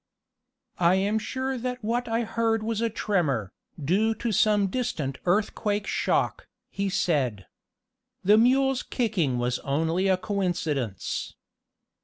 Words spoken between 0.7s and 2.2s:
"I am sure that what